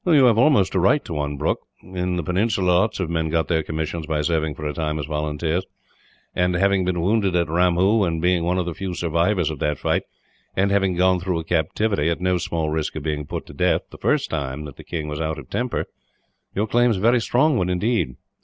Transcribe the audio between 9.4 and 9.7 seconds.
of